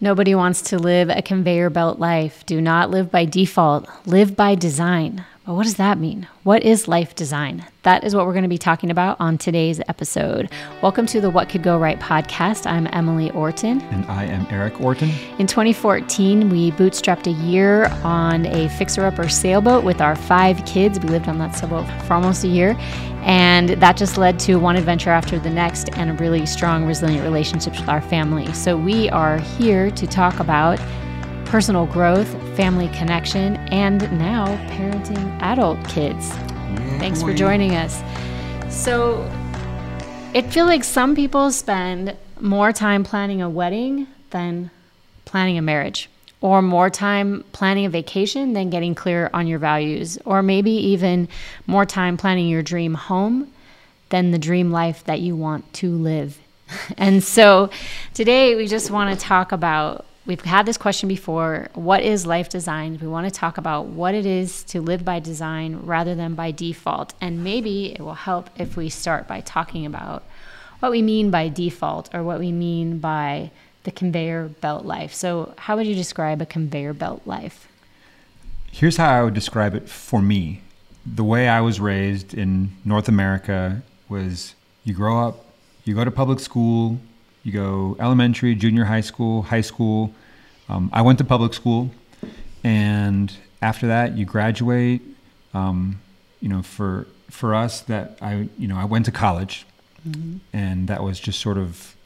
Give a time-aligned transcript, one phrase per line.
[0.00, 2.46] Nobody wants to live a conveyor belt life.
[2.46, 5.24] Do not live by default, live by design.
[5.48, 6.28] But what does that mean?
[6.42, 7.64] What is life design?
[7.82, 10.50] That is what we're going to be talking about on today's episode.
[10.82, 12.70] Welcome to the What Could Go Right podcast.
[12.70, 13.80] I'm Emily Orton.
[13.80, 15.08] And I am Erik Orton.
[15.38, 21.00] In 2014, we bootstrapped a year on a fixer upper sailboat with our five kids.
[21.00, 22.76] We lived on that sailboat for almost a year.
[23.22, 27.24] And that just led to one adventure after the next and a really strong, resilient
[27.24, 28.52] relationships with our family.
[28.52, 30.78] So we are here to talk about
[31.48, 36.28] personal growth, family connection, and now parenting adult kids.
[36.28, 38.02] Yeah, Thanks for joining us.
[38.68, 39.26] So,
[40.34, 44.70] it feels like some people spend more time planning a wedding than
[45.24, 46.10] planning a marriage,
[46.42, 51.28] or more time planning a vacation than getting clear on your values, or maybe even
[51.66, 53.50] more time planning your dream home
[54.10, 56.38] than the dream life that you want to live.
[56.98, 57.70] and so,
[58.12, 62.50] today we just want to talk about we've had this question before what is life
[62.50, 62.98] design?
[63.00, 66.50] We want to talk about what it is to live by design rather than by
[66.50, 70.22] default and maybe it will help if we start by talking about
[70.80, 73.50] what we mean by default or what we mean by
[73.84, 75.14] the conveyor belt life.
[75.14, 77.66] So how would you describe a conveyor belt life?
[78.70, 80.60] Here's how i would describe it for me.
[81.06, 84.54] The way i was raised in north america was
[84.84, 85.46] you grow up
[85.84, 86.98] you go to public school
[87.44, 90.12] you go elementary, junior high school, high school.
[90.68, 91.90] Um, I went to public school,
[92.62, 95.02] and after that, you graduate.
[95.54, 96.00] Um,
[96.40, 99.66] you know, for for us, that I you know I went to college,
[100.06, 100.38] mm-hmm.
[100.52, 101.96] and that was just sort of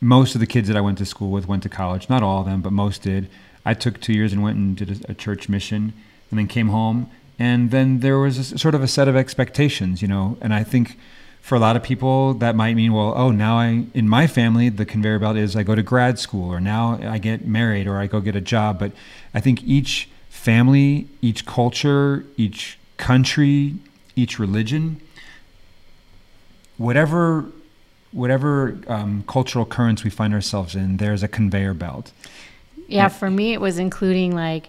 [0.00, 2.08] most of the kids that I went to school with went to college.
[2.08, 3.28] Not all of them, but most did.
[3.64, 5.92] I took two years and went and did a, a church mission,
[6.30, 7.10] and then came home.
[7.38, 10.36] And then there was a, sort of a set of expectations, you know.
[10.40, 10.98] And I think
[11.40, 14.68] for a lot of people that might mean well oh now i in my family
[14.68, 17.98] the conveyor belt is i go to grad school or now i get married or
[17.98, 18.78] i go get a job.
[18.78, 18.92] But
[19.34, 23.74] i think each family each culture each country
[24.16, 25.00] each religion
[26.76, 27.46] whatever
[28.12, 32.12] whatever um, cultural currents we find ourselves in there's a conveyor belt.
[32.88, 34.68] Yeah for me it was including like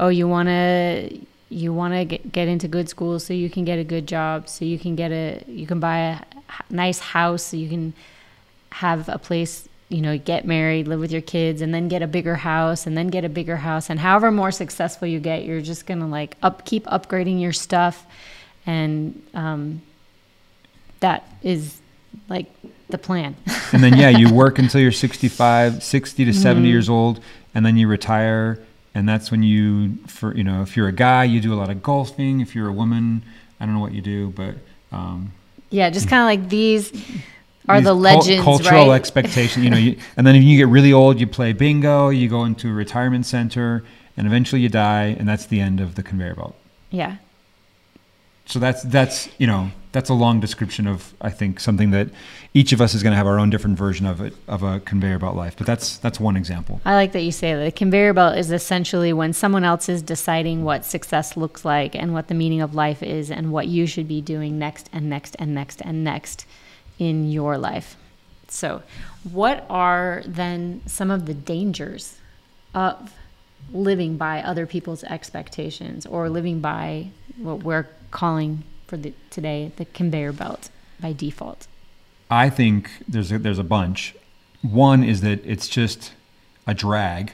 [0.00, 1.20] oh you want to
[1.52, 4.48] you want to get, get into good schools so you can get a good job
[4.48, 6.18] so you can get a you can buy a
[6.70, 7.92] nice house so you can
[8.70, 12.06] have a place you know get married live with your kids and then get a
[12.06, 15.60] bigger house and then get a bigger house and however more successful you get you're
[15.60, 18.06] just gonna like up keep upgrading your stuff
[18.64, 19.82] and um,
[21.00, 21.80] that is
[22.28, 22.46] like
[22.88, 23.36] the plan
[23.72, 26.70] and then yeah you work until you're 65 60 to 70 mm-hmm.
[26.70, 27.20] years old
[27.54, 28.58] and then you retire
[28.94, 31.70] and that's when you for you know if you're a guy you do a lot
[31.70, 32.40] of golfing.
[32.40, 33.24] If you're a woman
[33.60, 34.54] i don't know what you do but
[34.90, 35.32] um,
[35.70, 36.92] yeah just kind of like these
[37.68, 38.96] are these the legends cul- cultural right?
[38.96, 42.28] expectation you know you, and then if you get really old you play bingo you
[42.28, 43.84] go into a retirement center
[44.16, 46.54] and eventually you die and that's the end of the conveyor belt.
[46.90, 47.16] Yeah.
[48.46, 52.08] So that's that's you know that's a long description of I think something that
[52.54, 54.80] each of us is going to have our own different version of it of a
[54.80, 55.54] conveyor belt life.
[55.56, 56.80] But that's that's one example.
[56.84, 60.02] I like that you say that the conveyor belt is essentially when someone else is
[60.02, 63.86] deciding what success looks like and what the meaning of life is and what you
[63.86, 66.46] should be doing next and next and next and next
[66.98, 67.96] in your life.
[68.48, 68.82] So,
[69.30, 72.18] what are then some of the dangers
[72.74, 73.12] of
[73.72, 79.86] living by other people's expectations or living by what we're calling for the, today the
[79.86, 80.68] conveyor belt
[81.00, 81.66] by default?
[82.30, 84.14] I think there's a, there's a bunch.
[84.60, 86.12] One is that it's just
[86.66, 87.32] a drag.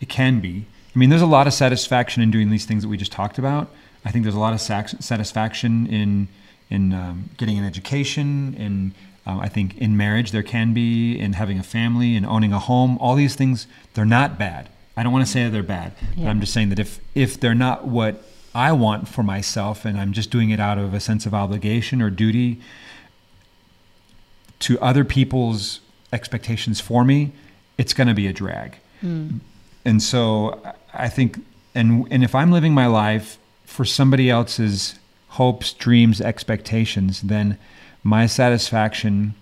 [0.00, 0.64] It can be.
[0.94, 3.36] I mean, there's a lot of satisfaction in doing these things that we just talked
[3.36, 3.68] about.
[4.04, 6.28] I think there's a lot of satisfaction in
[6.70, 8.92] in um, getting an education, and
[9.26, 12.60] um, I think in marriage there can be, in having a family, and owning a
[12.60, 12.96] home.
[13.00, 14.68] All these things they're not bad.
[14.96, 16.24] I don't want to say they're bad, yeah.
[16.24, 18.22] but I'm just saying that if if they're not what
[18.56, 22.00] I want for myself, and I'm just doing it out of a sense of obligation
[22.00, 22.58] or duty
[24.60, 25.80] to other people's
[26.10, 27.32] expectations for me,
[27.76, 28.78] it's going to be a drag.
[29.02, 29.40] Mm.
[29.84, 30.58] And so
[30.94, 31.44] I think,
[31.74, 34.98] and and if I'm living my life for somebody else's
[35.30, 37.58] hopes, dreams, expectations, then
[38.02, 39.34] my satisfaction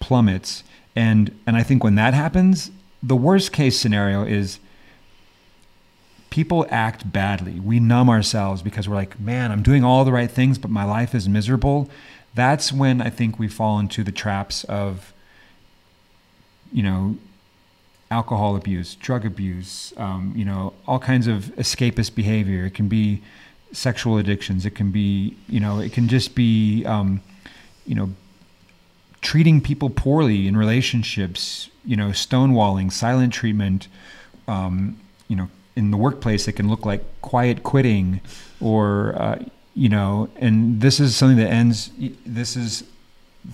[0.00, 0.64] plummets.
[0.96, 4.58] And and I think when that happens, the worst case scenario is
[6.30, 7.60] people act badly.
[7.60, 10.84] We numb ourselves because we're like, man, I'm doing all the right things, but my
[10.84, 11.88] life is miserable.
[12.34, 15.12] That's when I think we fall into the traps of,
[16.72, 17.16] you know,
[18.10, 22.66] alcohol abuse, drug abuse, um, you know, all kinds of escapist behavior.
[22.66, 23.22] It can be
[23.72, 24.64] sexual addictions.
[24.64, 27.20] It can be, you know, it can just be, um,
[27.86, 28.10] you know,
[29.20, 33.88] treating people poorly in relationships, you know, stonewalling, silent treatment,
[34.46, 35.48] um, you know,
[35.78, 38.20] in the workplace, it can look like quiet quitting
[38.60, 39.38] or, uh,
[39.74, 41.92] you know, and this is something that ends,
[42.26, 42.82] this is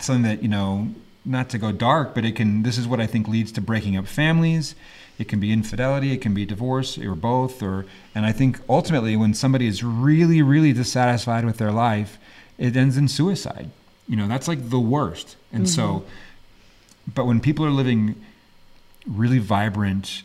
[0.01, 0.89] something that, you know,
[1.27, 3.95] not to go dark, but it can, this is what I think leads to breaking
[3.99, 4.75] up families.
[5.19, 7.63] It can be infidelity, it can be divorce, or both.
[7.63, 7.85] Or,
[8.15, 12.17] and I think ultimately, when somebody is really, really dissatisfied with their life,
[12.57, 13.69] it ends in suicide.
[14.09, 15.37] You know, that's like the worst.
[15.53, 15.75] And mm-hmm.
[15.75, 16.05] so,
[17.07, 18.17] but when people are living
[19.07, 20.23] really vibrant,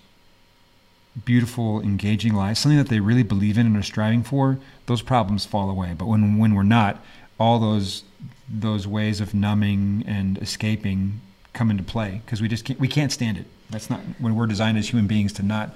[1.25, 5.45] beautiful, engaging lives, something that they really believe in and are striving for, those problems
[5.45, 5.93] fall away.
[5.97, 7.03] But when when we're not,
[7.39, 8.03] all those
[8.49, 11.21] those ways of numbing and escaping
[11.53, 13.45] come into play because we just can't, we can't stand it.
[13.69, 15.75] That's not when we're designed as human beings to not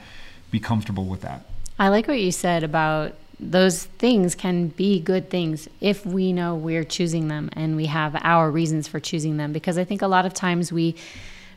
[0.49, 1.45] be comfortable with that.
[1.77, 6.55] I like what you said about those things can be good things if we know
[6.55, 10.07] we're choosing them and we have our reasons for choosing them because I think a
[10.07, 10.95] lot of times we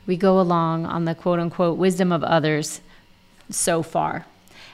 [0.06, 2.81] we go along on the quote unquote wisdom of others
[3.51, 4.27] so far.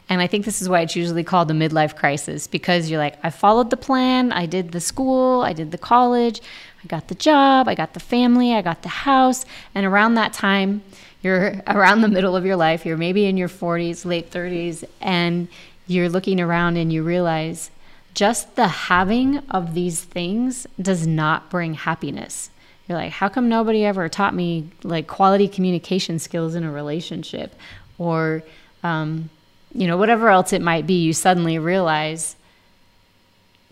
[0.09, 3.17] And I think this is why it's usually called the midlife crisis because you're like,
[3.23, 6.43] I followed the plan, I did the school, I did the college,
[6.85, 9.47] I got the job, I got the family, I got the house.
[9.75, 10.83] And around that time,
[11.23, 15.49] you're around the middle of your life, you're maybe in your 40s, late 30s, and
[15.87, 17.71] you're looking around and you realize
[18.15, 22.51] just the having of these things does not bring happiness.
[22.87, 27.55] You're like, how come nobody ever taught me like quality communication skills in a relationship?
[27.99, 28.43] Or,
[28.83, 29.31] um,
[29.75, 32.37] you know, whatever else it might be, you suddenly realize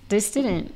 [0.08, 0.74] this didn't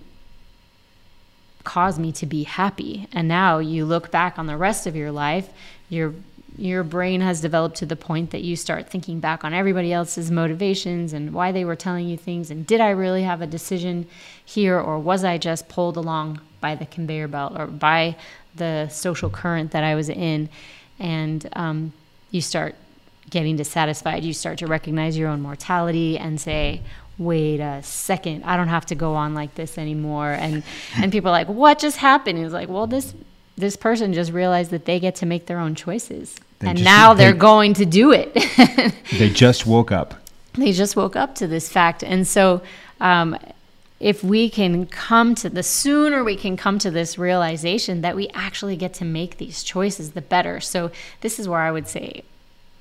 [1.64, 3.08] cause me to be happy.
[3.12, 5.48] And now you look back on the rest of your life,
[5.88, 6.14] your
[6.56, 10.30] your brain has developed to the point that you start thinking back on everybody else's
[10.30, 14.06] motivations and why they were telling you things and did I really have a decision
[14.44, 18.14] here or was I just pulled along by the conveyor belt or by
[18.54, 20.48] the social current that I was in
[21.00, 21.92] and um,
[22.30, 22.76] you start
[23.30, 26.82] getting dissatisfied you start to recognize your own mortality and say
[27.18, 30.32] wait a second, I don't have to go on like this anymore.
[30.32, 30.62] And
[30.96, 32.38] and people are like, what just happened?
[32.38, 33.14] And it's like, well, this
[33.56, 36.34] this person just realized that they get to make their own choices.
[36.58, 38.34] They and just, now they're going to do it.
[39.12, 40.14] they just woke up.
[40.54, 42.02] They just woke up to this fact.
[42.02, 42.62] And so
[43.00, 43.36] um,
[44.00, 48.28] if we can come to the sooner we can come to this realization that we
[48.34, 50.60] actually get to make these choices, the better.
[50.60, 50.90] So
[51.20, 52.24] this is where I would say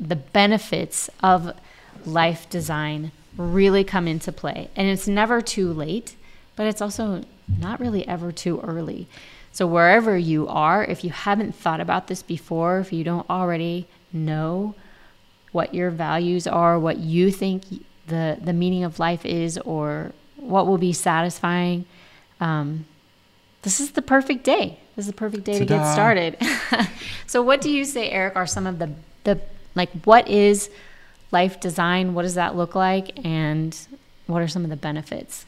[0.07, 1.53] the benefits of
[2.05, 4.69] life design really come into play.
[4.75, 6.15] And it's never too late,
[6.55, 7.23] but it's also
[7.59, 9.07] not really ever too early.
[9.51, 13.87] So, wherever you are, if you haven't thought about this before, if you don't already
[14.11, 14.73] know
[15.51, 17.63] what your values are, what you think
[18.07, 21.85] the, the meaning of life is, or what will be satisfying,
[22.39, 22.85] um,
[23.61, 24.79] this is the perfect day.
[24.95, 25.65] This is the perfect day Ta-da.
[25.65, 26.37] to get started.
[27.27, 28.91] so, what do you say, Erik, are some of the,
[29.23, 29.39] the
[29.75, 30.69] like, what is
[31.31, 32.13] life design?
[32.13, 33.25] What does that look like?
[33.25, 33.77] And
[34.27, 35.45] what are some of the benefits?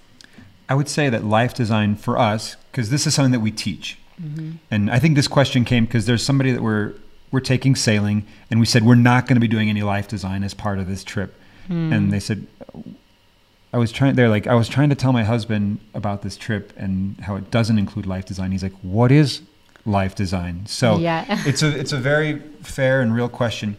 [0.67, 3.97] I would say that life design for us, because this is something that we teach.
[4.21, 4.53] Mm-hmm.
[4.71, 6.93] And I think this question came because there's somebody that we're
[7.31, 10.43] we're taking sailing, and we said we're not going to be doing any life design
[10.43, 11.35] as part of this trip.
[11.67, 11.93] Mm.
[11.93, 12.47] And they said,
[13.73, 14.15] I was trying.
[14.15, 17.51] They're like, I was trying to tell my husband about this trip and how it
[17.51, 18.51] doesn't include life design.
[18.51, 19.41] He's like, What is
[19.85, 20.65] life design?
[20.65, 21.25] So yeah.
[21.45, 23.75] it's a it's a very fair and real question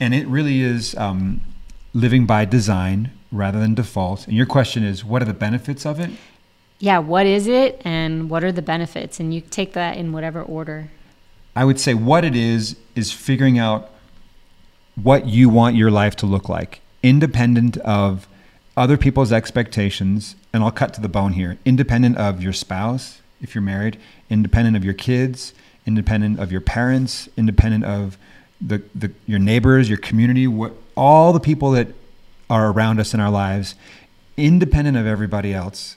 [0.00, 1.40] and it really is um,
[1.94, 4.26] living by design rather than default.
[4.26, 6.10] And your question is, what are the benefits of it?
[6.78, 9.18] Yeah, what is it, and what are the benefits?
[9.18, 10.90] And you take that in whatever order.
[11.54, 13.90] I would say what it is is figuring out
[15.02, 18.28] what you want your life to look like, independent of
[18.76, 20.36] other people's expectations.
[20.52, 23.98] And I'll cut to the bone here independent of your spouse, if you're married,
[24.28, 25.54] independent of your kids,
[25.86, 28.18] independent of your parents, independent of
[28.60, 31.88] the, the your neighbors, your community, what, all the people that
[32.48, 33.74] are around us in our lives,
[34.36, 35.96] independent of everybody else.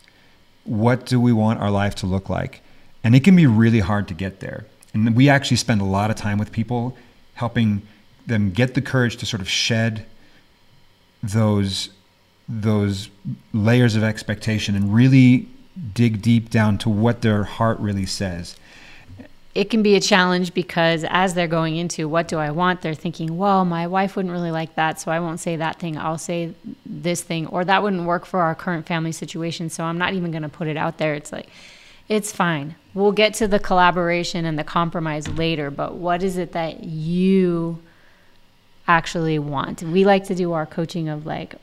[0.64, 2.62] What do we want our life to look like?
[3.04, 4.66] And it can be really hard to get there.
[4.94, 6.98] And we actually spend a lot of time with people
[7.36, 7.82] helping
[8.26, 10.06] them get the courage to sort of shed
[11.24, 11.90] those
[12.52, 13.10] those
[13.54, 15.48] layers of expectation and really
[15.94, 18.56] dig deep down to what their heart really says
[19.56, 22.94] it can be a challenge because as they're going into what do I want, they're
[22.94, 25.98] thinking, well, my wife wouldn't really like that, so I won't say that thing.
[25.98, 26.54] I'll say
[26.86, 30.32] this thing, or that wouldn't work for our current family situation, so I'm not even
[30.32, 31.16] going to put it out there.
[31.16, 31.50] It's like,
[32.08, 32.76] it's fine.
[32.94, 37.82] We'll get to the collaboration and the compromise later, but what is it that you
[38.88, 39.82] actually want?
[39.82, 41.56] We like to do our coaching of like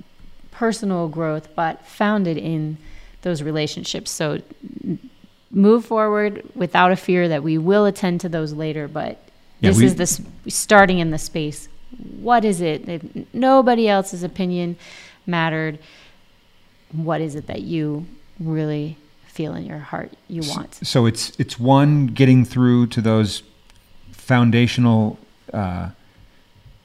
[0.51, 2.79] personal growth, but founded in
[3.23, 4.11] those relationships.
[4.11, 4.41] So
[5.51, 8.89] move forward without a fear that we will attend to those later.
[8.89, 9.19] But
[9.61, 11.69] Yeah, this we- is this starting in the space.
[12.21, 12.89] What is it?
[12.89, 14.77] If nobody else's opinion
[15.27, 15.79] mattered.
[16.93, 18.07] What is it that you
[18.39, 20.75] really feel in your heart you want?
[20.87, 23.43] So it's it's one getting through to those
[24.13, 25.19] foundational
[25.53, 25.91] uh,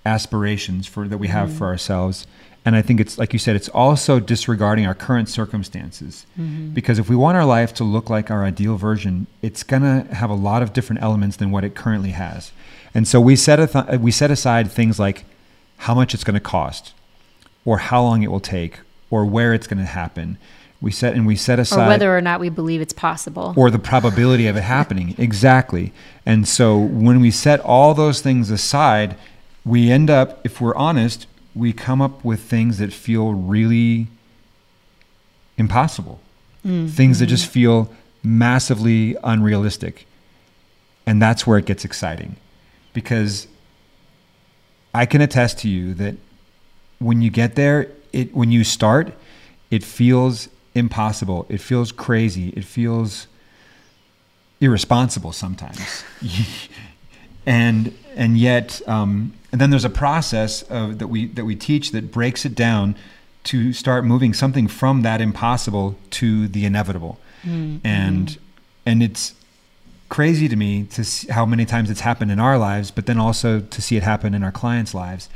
[0.05, 1.57] aspirations for that we have Mm-hmm.
[1.57, 2.25] for ourselves,
[2.65, 6.25] and I think it's like you said, it's also disregarding our current circumstances.
[6.39, 6.73] Mm-hmm.
[6.73, 10.29] Because if we want our life to look like our ideal version, it's gonna have
[10.29, 12.51] a lot of different elements than what it currently has,
[12.93, 15.25] and so we set a we set aside things like
[15.77, 16.93] how much it's going to cost,
[17.65, 20.37] or how long it will take, or where it's going to happen.
[20.79, 23.53] We set and we set aside Or whether or not we believe it's possible.
[23.55, 25.15] or the probability of it happening.
[25.19, 25.91] Exactly.
[26.25, 29.15] And so when we set all those things aside,
[29.65, 34.07] we end up, if we're honest, we come up with things that feel really
[35.57, 36.19] impossible.
[36.65, 36.87] Mm-hmm.
[36.87, 37.91] Things that just feel
[38.23, 40.07] massively unrealistic.
[41.05, 42.35] And that's where it gets exciting.
[42.93, 43.47] Because
[44.93, 46.15] I can attest to you that
[46.99, 49.13] when you get there, it when you start,
[49.69, 51.45] it feels impossible.
[51.49, 52.49] It feels crazy.
[52.49, 53.27] It feels
[54.59, 56.03] irresponsible sometimes.
[57.45, 61.91] and and yet um, and then there's a process of, that we that we teach
[61.91, 62.95] that breaks it down
[63.43, 67.19] to start moving something from that impossible to the inevitable.
[67.83, 68.37] And
[68.85, 69.33] and it's
[70.09, 73.17] crazy to me to see how many times it's happened in our lives, but then
[73.17, 75.29] also to see it happen in our clients' lives.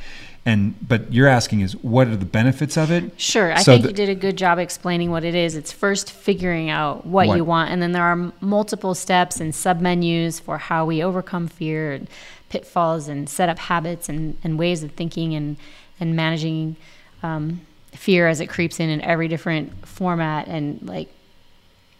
[0.48, 3.20] And but you're asking is what are the benefits of it?
[3.20, 3.52] Sure.
[3.52, 5.56] I So think the- you did a good job explaining what it is.
[5.56, 9.54] It's first figuring out what, What- you want, and then there are multiple steps and
[9.54, 12.08] submenus for how we overcome fear and
[12.50, 15.58] pitfalls and set up habits and, and ways of thinking and,
[16.00, 16.76] and managing
[17.24, 17.62] um,
[17.94, 21.10] fear as it creeps in in every different format and like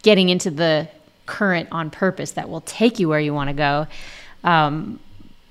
[0.02, 0.86] getting into the
[1.26, 3.88] current on purpose that will take you where you want to go.
[4.44, 5.00] Um,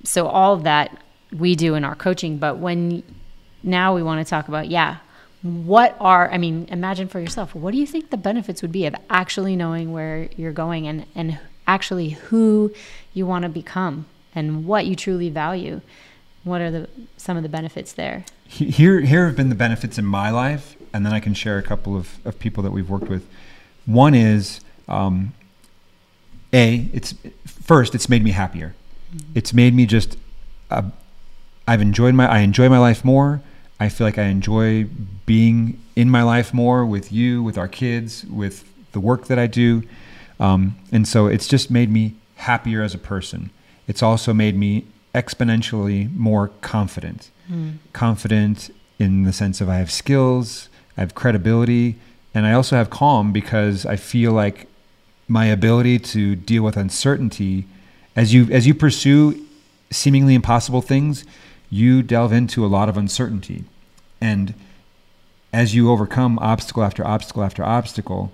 [0.06, 0.98] so all of that
[1.38, 3.04] we do in our coaching, but when
[3.64, 4.98] now we want to talk about, yeah,
[5.42, 8.86] what are, I mean, imagine for yourself, what do you think the benefits would be
[8.86, 12.74] of actually knowing where you're going and, and actually who
[13.14, 15.82] you want to become and what you truly value?
[16.44, 18.26] What are the, some of the benefits there?
[18.48, 21.64] Here here have been the benefits in my life and then i can share a
[21.64, 23.28] couple of, of people that we've worked with
[23.86, 25.34] one is um,
[26.54, 27.14] a it's
[27.46, 28.74] first it's made me happier
[29.34, 30.18] it's made me just
[30.72, 30.84] uh,
[31.68, 33.42] i've enjoyed my i enjoy my life more.
[33.80, 34.88] I feel like i enjoy
[35.26, 39.48] being in my life more with you with our kids with the work that i
[39.48, 39.84] do.
[40.40, 43.50] Um, and so it's just made me happier as a person.
[43.88, 47.30] It's also made me exponentially more confident.
[47.94, 48.70] Confident
[49.00, 50.68] in the sense of I have skills,
[50.98, 51.96] I have credibility,
[52.34, 54.68] and I also have calm because I feel like
[55.28, 57.66] my ability to deal with uncertainty
[58.16, 59.46] as you as you pursue
[59.92, 61.24] seemingly impossible things,
[61.76, 63.66] you delve into a lot of uncertainty.
[64.22, 64.54] And
[65.52, 68.32] as you overcome obstacle after obstacle after obstacle,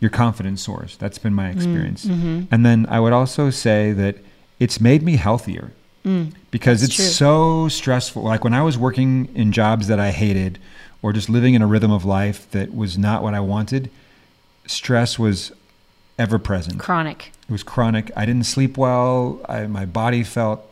[0.00, 0.96] your confidence soars.
[0.96, 2.04] That's been my mm, experience.
[2.04, 2.52] Mm-hmm.
[2.52, 4.16] And then I would also say that
[4.58, 5.72] it's made me healthier
[6.04, 7.26] mm, because That's it's true.
[7.26, 8.22] so stressful.
[8.22, 10.58] Like when I was working in jobs that I hated
[11.00, 13.90] or just living in a rhythm of life that was not what I wanted,
[14.66, 15.52] stress was
[16.18, 16.80] ever present.
[16.80, 17.32] Chronic.
[17.48, 18.10] It was chronic.
[18.16, 19.40] I didn't sleep well.
[19.48, 20.67] I, my body felt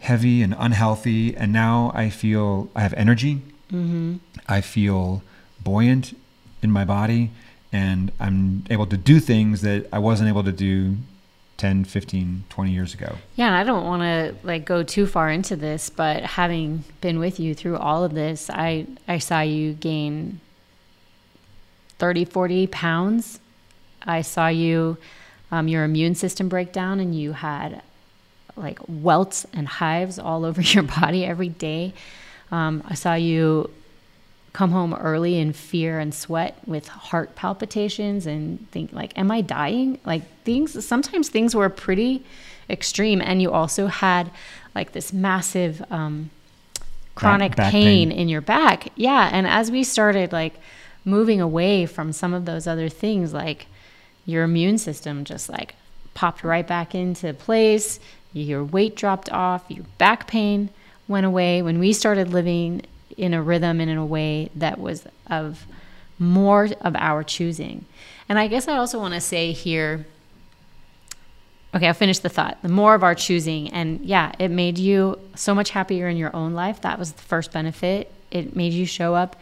[0.00, 1.36] heavy and unhealthy.
[1.36, 3.42] And now I feel I have energy.
[4.48, 5.22] I feel
[5.62, 6.16] buoyant
[6.62, 7.30] in my body.
[7.72, 10.96] And I'm able to do things that I wasn't able to do
[11.60, 13.16] 10, 15, 20 years ago.
[13.36, 17.18] Yeah, and I don't want to like go too far into this, but having been
[17.18, 20.40] with you through all of this, I I saw you gain
[21.98, 23.40] 30, 40 pounds.
[24.02, 24.96] I saw you
[25.52, 27.82] um, your immune system break down and you had
[28.60, 31.92] like welts and hives all over your body every day.
[32.50, 33.70] Um, I saw you
[34.52, 39.40] come home early in fear and sweat with heart palpitations and think like am i
[39.40, 42.24] dying like things sometimes things were pretty
[42.68, 44.30] extreme and you also had
[44.74, 46.30] like this massive um,
[47.14, 48.18] chronic back pain, pain.
[48.18, 50.54] in your back yeah and as we started like
[51.04, 53.66] moving away from some of those other things like
[54.26, 55.74] your immune system just like
[56.14, 58.00] popped right back into place
[58.32, 60.70] your weight dropped off your back pain
[61.08, 61.62] went away.
[61.62, 62.82] When we started living
[63.16, 65.66] in a rhythm and in a way that was of
[66.18, 67.84] more of our choosing.
[68.28, 70.06] And i guess i also want to say here
[71.74, 73.70] okay i'll finish the thought the more of our choosing.
[73.70, 76.80] And yeah it made you so much happier in your own life.
[76.82, 78.12] That was the first benefit.
[78.30, 79.36] It made you show up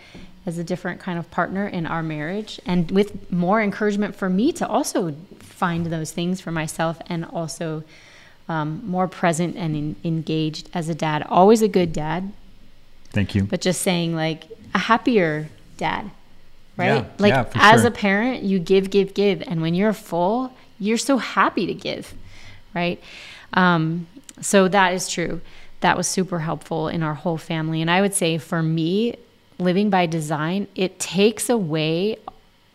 [0.46, 4.50] as a different kind of partner in our marriage and with more encouragement for me
[4.52, 7.84] to also find those things for myself and also
[8.48, 11.26] um, more present and in, engaged as a dad.
[11.28, 12.32] Always a good dad.
[13.10, 13.44] Thank you.
[13.44, 16.10] But just saying, like, a happier dad,
[16.76, 17.04] right?
[17.04, 17.88] Yeah, like, yeah, as sure.
[17.88, 19.42] a parent, you give, give, give.
[19.46, 22.14] And when you're full, you're so happy to give,
[22.74, 23.02] right?
[23.54, 24.06] Um,
[24.40, 25.40] so that is true.
[25.80, 27.80] That was super helpful in our whole family.
[27.80, 29.16] And I would say for me,
[29.58, 32.16] living by design, it takes away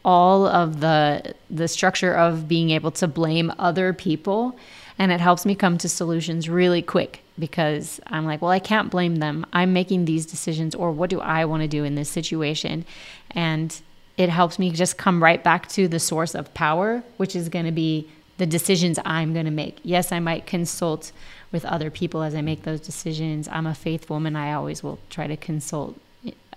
[0.06, 4.58] all of the the structure of being able to blame other people
[4.98, 8.92] and it helps me come to solutions really quick because I'm like, well, I can't
[8.92, 9.46] blame them.
[9.54, 12.86] I'm making these decisions or what do I want to do in this situation?
[13.32, 13.80] And
[14.18, 17.66] it helps me just come right back to the source of power, which is going
[17.66, 18.08] to be
[18.38, 19.80] the decisions I'm going to make.
[19.84, 21.12] Yes, I might consult
[21.52, 23.48] with other people as I make those decisions.
[23.52, 24.36] I'm a faith woman.
[24.36, 26.00] I always will try to consult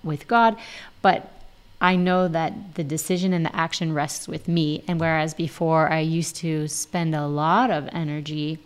[0.03, 0.57] with God,
[1.03, 1.33] but
[1.81, 4.83] I know that the decision and the action rests with me.
[4.89, 8.59] And whereas before I used to spend a lot of energy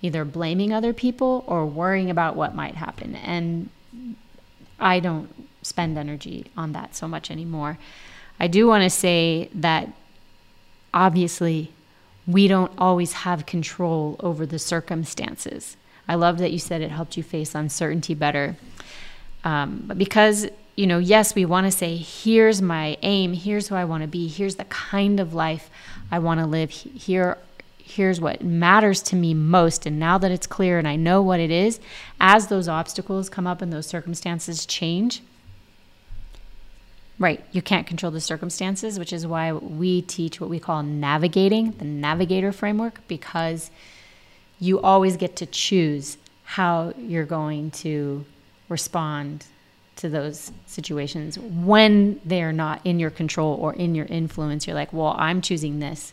[0.00, 3.16] either blaming other people or worrying about what might happen.
[3.16, 3.68] And
[4.78, 5.28] I don't
[5.62, 7.78] spend energy on that so much anymore.
[8.40, 9.92] I do want to say that
[10.94, 11.72] obviously
[12.26, 15.76] we don't always have control over the circumstances.
[16.06, 18.56] I love that you said it helped you face uncertainty better.
[19.44, 20.46] Um, but because
[20.78, 24.06] you know, yes, we want to say, here's my aim, here's who I want to
[24.06, 25.70] be, here's the kind of life
[26.08, 27.36] I want to live, here,
[27.78, 29.86] here's what matters to me most.
[29.86, 31.80] And now that it's clear and I know what it is,
[32.20, 35.20] as those obstacles come up and those circumstances change,
[37.18, 41.72] right, you can't control the circumstances, which is why we teach what we call navigating,
[41.72, 43.72] the navigator framework, because
[44.60, 48.24] you always get to choose how you're going to
[48.68, 49.44] respond
[49.98, 54.66] to those situations when they're not in your control or in your influence.
[54.66, 56.12] You're like, well, I'm choosing this.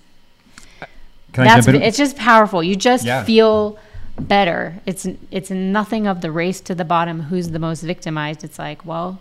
[1.34, 1.82] Can That's in?
[1.82, 2.63] it's just powerful.
[2.63, 3.24] You just Yeah.
[3.24, 3.77] feel
[4.20, 4.75] better.
[4.86, 7.24] It's it's nothing of the race to the bottom.
[7.24, 8.44] Who's the most victimized?
[8.44, 9.20] It's like, well,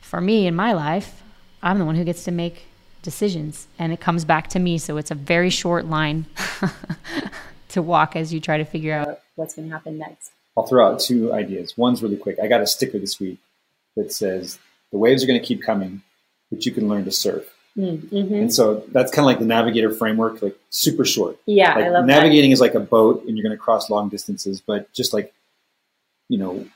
[0.00, 1.22] for me in my life,
[1.62, 2.66] I'm the one who gets to make
[3.02, 4.78] decisions, and it comes back to me.
[4.78, 6.26] So it's a very short line
[7.70, 10.30] to walk as you try to figure out what's going to happen next.
[10.56, 11.76] I'll throw out two ideas.
[11.76, 12.38] One's really quick.
[12.42, 13.38] I got a sticker this week
[13.96, 14.58] that says
[14.92, 16.02] the waves are going to keep coming,
[16.50, 17.44] but you can learn to surf.
[17.76, 18.34] Mm-hmm.
[18.34, 21.38] And so that's kind of like the navigator framework, like super short.
[21.44, 24.08] Yeah, Like I love navigating is like a boat and you're going to cross long
[24.08, 25.34] distances, but just like,
[26.28, 26.66] you know,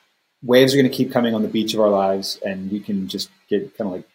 [0.42, 3.08] waves are going to keep coming on the beach of our lives and we can
[3.08, 4.08] just get kind of like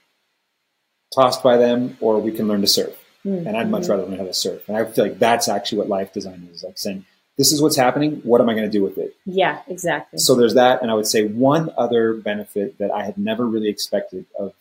[1.13, 2.95] tossed by them or we can learn to surf.
[3.23, 3.47] that.
[3.47, 4.67] And I'd much rather learn how to surf.
[4.67, 7.05] And I feel like that's actually what life design is like saying,
[7.37, 8.21] this is what's happening.
[8.23, 9.15] What am I going to do with it?
[9.25, 10.19] Yeah, exactly.
[10.19, 13.69] So there's that, and I would say one other benefit that I had never really
[13.69, 14.53] expected of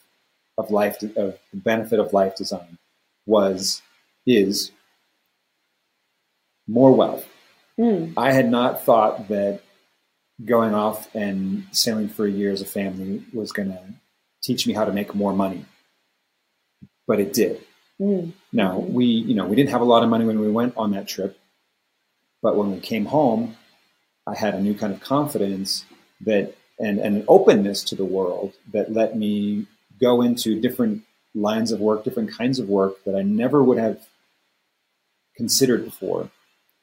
[0.56, 2.78] of life of the benefit of life design
[3.26, 3.82] was
[4.26, 4.70] is
[6.66, 7.26] more wealth.
[7.78, 8.14] Mm.
[8.16, 9.60] I had not thought that
[10.44, 13.80] going off and sailing for a year as a family was going to
[14.42, 15.64] teach me how to make more money,
[17.06, 17.60] but it did.
[18.00, 18.32] Mm.
[18.52, 20.92] Now we, you know, we didn't have a lot of money when we went on
[20.92, 21.38] that trip,
[22.44, 23.56] but when we came home,
[24.26, 25.86] I had a new kind of confidence
[26.20, 29.66] that and, and an openness to the world that let me
[29.98, 31.04] go into different
[31.34, 34.06] lines of work, different kinds of work that I never would have
[35.36, 36.30] considered before,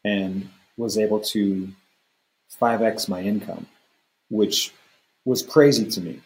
[0.04, 1.70] and was able to
[2.60, 3.68] 5x my income,
[4.30, 4.74] which
[5.26, 6.22] was crazy to me.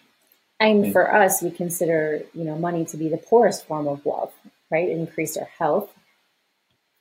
[0.62, 4.34] And for us, we consider you know money to be the poorest form of wealth,
[4.72, 4.88] right?
[4.88, 5.92] It increased our health,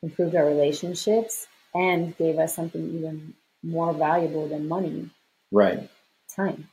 [0.03, 5.11] improved our relationships, and gave us something even more valuable than money:
[5.51, 5.89] Right.
[6.35, 6.69] time.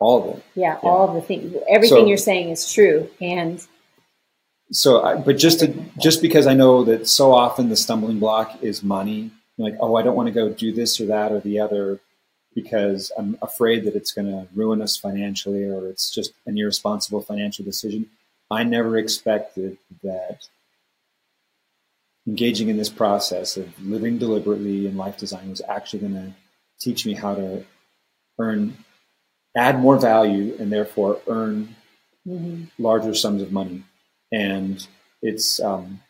[0.00, 0.44] All of it.
[0.54, 0.90] Yeah, Yeah.
[0.90, 3.64] all of the things, everything So- you're saying is true, and
[4.70, 5.68] So, I, but just to,
[6.00, 10.02] just because I know that so often the stumbling block is money, like, oh, I
[10.02, 12.00] don't want to go do this or that or the other
[12.54, 17.20] because I'm afraid that it's going to ruin us financially or it's just an irresponsible
[17.20, 18.08] financial decision.
[18.50, 20.48] I never expected that
[22.26, 26.34] engaging in this process of living deliberately in life design was actually going to
[26.80, 27.64] teach me how to
[28.38, 28.76] earn,
[29.56, 31.76] add more value, and therefore earn
[32.26, 32.70] mhm.
[32.78, 33.84] larger sums of money,
[34.32, 34.86] and
[35.22, 36.00] it's um,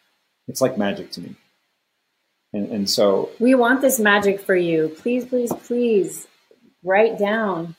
[0.48, 1.36] it's like magic to me.
[2.52, 4.94] And, and so we want this magic for you.
[5.00, 6.28] Please, please, please
[6.84, 7.74] write down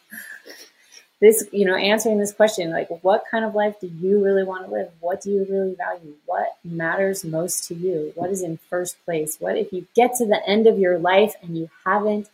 [1.25, 1.47] this.
[1.51, 4.71] You know, answering this question, like, what kind of life do you really want to
[4.71, 4.89] live?
[4.99, 6.13] What do you really value?
[6.25, 8.11] What matters most to you?
[8.15, 9.37] What is in first place?
[9.39, 12.29] What if you get to the end of your life and you haven't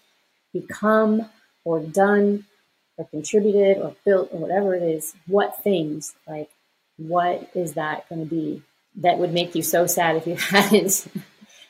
[0.53, 1.29] become
[1.63, 2.45] or done
[2.97, 6.49] or contributed or built or whatever it is, what things, like,
[6.97, 8.61] what is that going to be
[8.97, 11.07] that would make you so sad if you hadn't,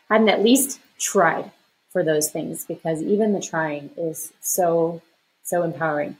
[0.10, 1.52] hadn't at least tried
[1.92, 2.66] for those things?
[2.66, 5.02] Because even the trying is so,
[5.44, 6.18] so empowering.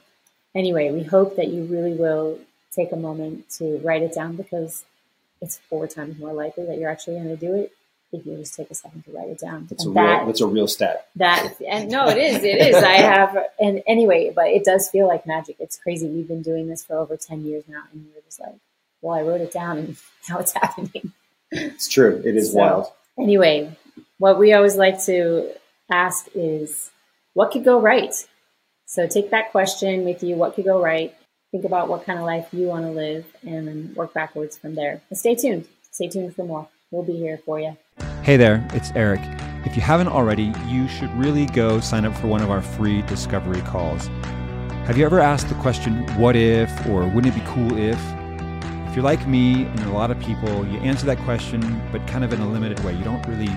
[0.54, 2.38] Anyway, we hope that you really will
[2.72, 4.84] take a moment to write it down because
[5.40, 7.72] it's four times more likely that you're actually going to do it
[8.12, 9.66] if you just take a second to write it down.
[9.68, 11.08] That's a real, that's a real stat.
[11.16, 12.76] That and no, it is, it is.
[12.76, 15.56] I have, and anyway, but it does feel like magic.
[15.58, 16.06] It's crazy.
[16.08, 18.54] We've been doing this for over ten years now, and we're just like,
[19.00, 19.96] well, I wrote it down, and
[20.28, 21.12] now it's happening.
[21.50, 22.22] It's true.
[22.24, 22.86] It is so, wild.
[23.18, 23.76] Anyway,
[24.18, 25.50] what we always like to
[25.90, 26.90] ask is,
[27.34, 28.14] what could go right?
[28.92, 30.36] So take that question with you.
[30.36, 31.14] What could go right?
[31.50, 34.74] Think about what kind of life you want to live, and then work backwards from
[34.74, 35.00] there.
[35.08, 35.66] And stay tuned.
[35.90, 36.68] Stay tuned for more.
[36.90, 37.74] We'll be here for you.
[38.22, 39.22] Hey there, it's Erik.
[39.64, 43.00] If you haven't already, you should really go sign up for one of our free
[43.02, 44.08] discovery calls.
[44.84, 47.98] Have you ever asked the question, what if, or wouldn't it be cool if?
[48.90, 52.24] If you're like me and a lot of people, you answer that question, but kind
[52.24, 52.92] of in a limited way.
[52.92, 53.52] You don't really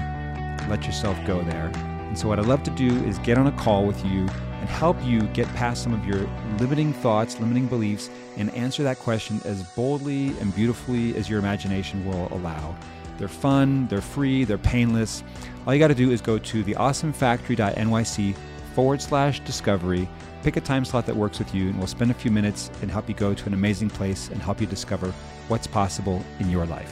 [0.70, 1.70] let yourself go there.
[1.76, 4.30] And so, what I'd love to do is get on a call with you
[4.66, 8.98] and help you get past some of your limiting thoughts, limiting beliefs, and answer that
[8.98, 12.76] question as boldly and beautifully as your imagination will allow.
[13.20, 15.24] They're fun, they're free, they're painless.
[15.68, 18.36] All you got to do is go to theawesomefactory.nyc
[18.74, 20.10] forward slash discovery,
[20.42, 22.90] pick a time slot that works with you, and we'll spend a few minutes and
[22.90, 25.14] help you go to an amazing place and help you discover
[25.48, 26.92] what's possible in your life.